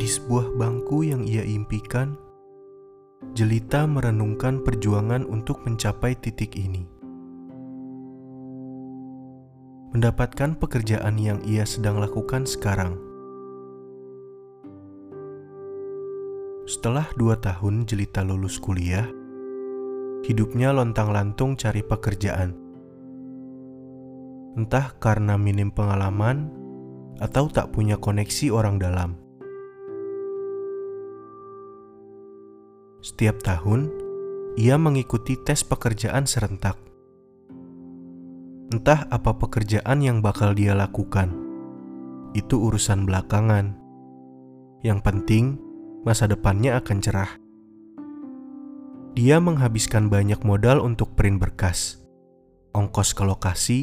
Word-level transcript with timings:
Di 0.00 0.08
sebuah 0.08 0.56
bangku 0.56 1.04
yang 1.04 1.28
ia 1.28 1.44
impikan, 1.44 2.16
Jelita 3.36 3.84
merenungkan 3.84 4.64
perjuangan 4.64 5.28
untuk 5.28 5.60
mencapai 5.68 6.16
titik 6.16 6.56
ini. 6.56 6.88
Mendapatkan 9.92 10.56
pekerjaan 10.56 11.20
yang 11.20 11.44
ia 11.44 11.68
sedang 11.68 12.00
lakukan 12.00 12.48
sekarang. 12.48 12.96
Setelah 16.64 17.04
dua 17.20 17.36
tahun 17.36 17.84
Jelita 17.84 18.24
lulus 18.24 18.56
kuliah, 18.56 19.04
hidupnya 20.24 20.72
lontang-lantung 20.72 21.60
cari 21.60 21.84
pekerjaan. 21.84 22.56
Entah 24.56 24.96
karena 24.96 25.36
minim 25.36 25.68
pengalaman 25.68 26.48
atau 27.20 27.52
tak 27.52 27.68
punya 27.76 28.00
koneksi 28.00 28.48
orang 28.48 28.80
dalam. 28.80 29.28
Setiap 33.00 33.40
tahun, 33.40 33.88
ia 34.60 34.76
mengikuti 34.76 35.40
tes 35.40 35.64
pekerjaan 35.64 36.28
serentak. 36.28 36.76
Entah 38.70 39.08
apa 39.08 39.40
pekerjaan 39.40 40.04
yang 40.04 40.20
bakal 40.20 40.52
dia 40.52 40.76
lakukan, 40.76 41.32
itu 42.36 42.60
urusan 42.60 43.08
belakangan. 43.08 43.72
Yang 44.84 45.00
penting, 45.00 45.44
masa 46.04 46.28
depannya 46.28 46.76
akan 46.76 46.98
cerah. 47.00 47.32
Dia 49.16 49.40
menghabiskan 49.40 50.12
banyak 50.12 50.44
modal 50.44 50.84
untuk 50.84 51.16
print 51.16 51.40
berkas, 51.40 52.04
ongkos 52.76 53.16
ke 53.16 53.24
lokasi, 53.24 53.80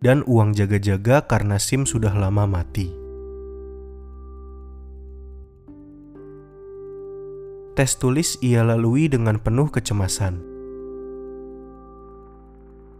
dan 0.00 0.24
uang 0.24 0.56
jaga-jaga 0.56 1.28
karena 1.28 1.60
SIM 1.60 1.84
sudah 1.84 2.16
lama 2.16 2.48
mati. 2.48 3.01
Tes 7.72 7.96
tulis 7.96 8.36
ia 8.44 8.60
lalui 8.60 9.08
dengan 9.08 9.40
penuh 9.40 9.72
kecemasan. 9.72 10.44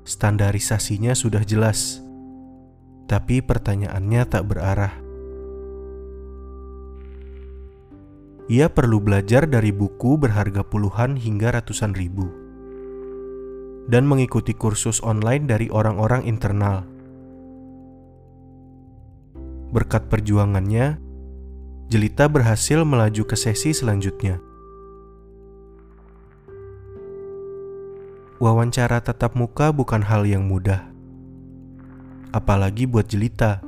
Standarisasinya 0.09 1.12
sudah 1.12 1.45
jelas, 1.45 2.01
tapi 3.05 3.45
pertanyaannya 3.45 4.23
tak 4.25 4.48
berarah. 4.48 4.97
Ia 8.48 8.73
perlu 8.73 8.98
belajar 8.98 9.45
dari 9.45 9.70
buku 9.70 10.17
berharga 10.17 10.64
puluhan 10.64 11.20
hingga 11.20 11.53
ratusan 11.61 11.92
ribu, 11.92 12.33
dan 13.92 14.09
mengikuti 14.09 14.57
kursus 14.57 15.05
online 15.05 15.45
dari 15.45 15.69
orang-orang 15.69 16.25
internal. 16.25 16.89
Berkat 19.73 20.09
perjuangannya, 20.09 20.97
Jelita 21.92 22.25
berhasil 22.25 22.89
melaju 22.89 23.29
ke 23.29 23.36
sesi 23.36 23.77
selanjutnya. 23.77 24.52
Wawancara 28.43 28.98
tatap 28.98 29.39
muka 29.39 29.71
bukan 29.71 30.03
hal 30.03 30.27
yang 30.27 30.51
mudah. 30.51 30.91
Apalagi 32.35 32.91
buat 32.91 33.07
jelita, 33.07 33.62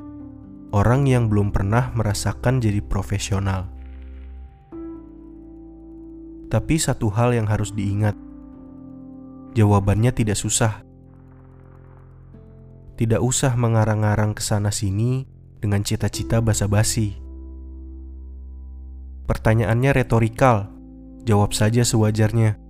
orang 0.75 1.07
yang 1.07 1.31
belum 1.31 1.55
pernah 1.55 1.95
merasakan 1.95 2.59
jadi 2.59 2.83
profesional. 2.83 3.71
Tapi 6.51 6.75
satu 6.75 7.07
hal 7.15 7.39
yang 7.39 7.47
harus 7.47 7.71
diingat, 7.71 8.19
jawabannya 9.55 10.11
tidak 10.11 10.35
susah. 10.35 10.83
Tidak 12.99 13.23
usah 13.23 13.55
mengarang-arang 13.55 14.35
ke 14.35 14.43
sana 14.43 14.75
sini 14.75 15.23
dengan 15.63 15.87
cita-cita 15.87 16.43
basa-basi. 16.43 17.15
Pertanyaannya 19.31 19.91
retorikal, 19.95 20.67
jawab 21.23 21.55
saja 21.55 21.87
sewajarnya 21.87 22.64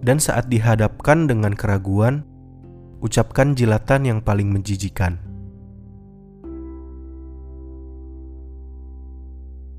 dan 0.00 0.20
saat 0.20 0.48
dihadapkan 0.48 1.28
dengan 1.28 1.52
keraguan, 1.52 2.24
ucapkan 3.04 3.52
jilatan 3.52 4.08
yang 4.08 4.18
paling 4.20 4.48
menjijikan. 4.48 5.20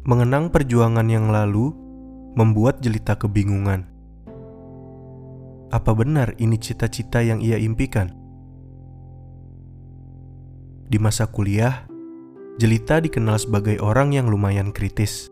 Mengenang 0.02 0.50
perjuangan 0.50 1.06
yang 1.06 1.30
lalu 1.30 1.74
membuat 2.34 2.82
jelita 2.82 3.18
kebingungan. 3.18 3.86
Apa 5.70 5.94
benar 5.94 6.34
ini 6.42 6.58
cita-cita 6.58 7.22
yang 7.22 7.40
ia 7.40 7.62
impikan? 7.62 8.12
Di 10.92 11.00
masa 11.00 11.30
kuliah, 11.30 11.88
Jelita 12.60 13.00
dikenal 13.00 13.40
sebagai 13.40 13.80
orang 13.80 14.12
yang 14.12 14.28
lumayan 14.28 14.76
kritis. 14.76 15.32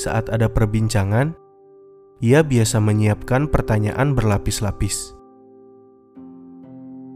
Saat 0.00 0.32
ada 0.32 0.48
perbincangan, 0.48 1.36
ia 2.20 2.40
biasa 2.40 2.80
menyiapkan 2.80 3.48
pertanyaan 3.52 4.16
berlapis-lapis. 4.16 5.12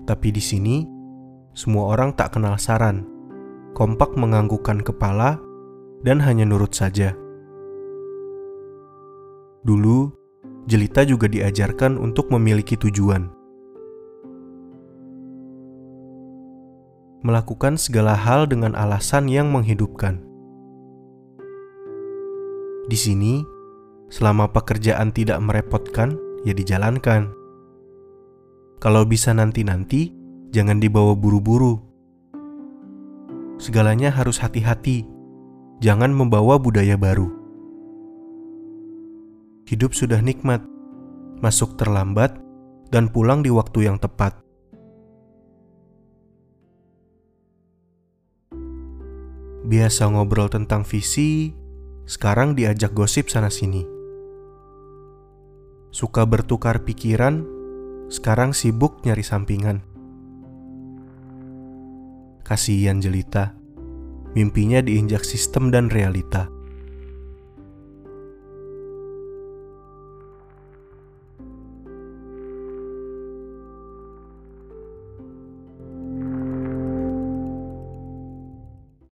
Tapi 0.04 0.28
di 0.34 0.42
sini, 0.42 0.76
semua 1.54 1.92
orang 1.92 2.16
tak 2.16 2.36
kenal 2.36 2.58
saran, 2.60 3.06
kompak 3.72 4.16
menganggukkan 4.18 4.82
kepala, 4.82 5.40
dan 6.04 6.20
hanya 6.20 6.48
nurut 6.48 6.72
saja. 6.72 7.12
Dulu, 9.60 10.20
Jelita 10.70 11.02
juga 11.02 11.26
diajarkan 11.26 11.98
untuk 11.98 12.30
memiliki 12.30 12.78
tujuan. 12.78 13.26
Melakukan 17.26 17.74
segala 17.74 18.14
hal 18.14 18.46
dengan 18.46 18.78
alasan 18.78 19.26
yang 19.26 19.50
menghidupkan. 19.50 20.22
Di 22.86 22.94
sini, 22.94 23.42
Selama 24.10 24.50
pekerjaan 24.50 25.14
tidak 25.14 25.38
merepotkan, 25.38 26.18
ya 26.42 26.50
dijalankan. 26.50 27.30
Kalau 28.82 29.06
bisa 29.06 29.30
nanti-nanti, 29.30 30.10
jangan 30.50 30.82
dibawa 30.82 31.14
buru-buru. 31.14 31.78
Segalanya 33.62 34.10
harus 34.10 34.42
hati-hati, 34.42 35.06
jangan 35.78 36.10
membawa 36.10 36.58
budaya 36.58 36.98
baru. 36.98 37.30
Hidup 39.70 39.94
sudah 39.94 40.18
nikmat, 40.18 40.66
masuk 41.38 41.78
terlambat, 41.78 42.34
dan 42.90 43.06
pulang 43.14 43.46
di 43.46 43.54
waktu 43.54 43.86
yang 43.86 44.02
tepat. 44.02 44.34
Biasa 49.70 50.10
ngobrol 50.10 50.50
tentang 50.50 50.82
visi, 50.82 51.54
sekarang 52.10 52.58
diajak 52.58 52.90
gosip 52.90 53.30
sana-sini 53.30 53.99
suka 55.90 56.22
bertukar 56.26 56.86
pikiran, 56.86 57.46
sekarang 58.10 58.54
sibuk 58.54 59.02
nyari 59.02 59.22
sampingan. 59.22 59.82
Kasihan 62.46 62.98
jelita, 62.98 63.54
mimpinya 64.34 64.82
diinjak 64.82 65.22
sistem 65.22 65.70
dan 65.70 65.86
realita. 65.90 66.50